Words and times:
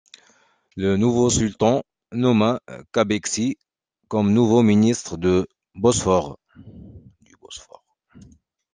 Le 0.77 0.97
nouveau 0.97 1.29
sultan 1.29 1.83
nomma 2.11 2.59
Kabakçı 2.91 3.53
comme 4.09 4.33
nouveau 4.33 4.63
Ministre 4.63 5.15
du 5.15 5.43
Bosphore. 5.75 6.39